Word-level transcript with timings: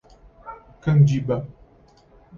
Candiba 0.81 1.37